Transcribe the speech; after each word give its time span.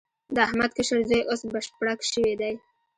د 0.35 0.37
احمد 0.47 0.71
کشر 0.77 0.99
زوی 1.09 1.21
اوس 1.29 1.41
بشپړک 1.53 1.99
شوی 2.11 2.33
دی. 2.41 2.53